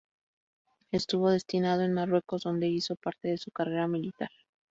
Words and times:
Estuvo 0.91 1.29
destinado 1.29 1.83
en 1.83 1.93
Marruecos, 1.93 2.41
donde 2.41 2.67
hizo 2.67 2.95
parte 2.95 3.27
de 3.27 3.37
su 3.37 3.51
carrera 3.51 3.87
militar. 3.87 4.31